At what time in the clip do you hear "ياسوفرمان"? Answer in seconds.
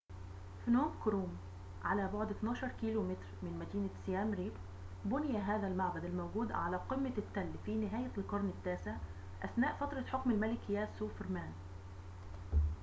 10.69-11.51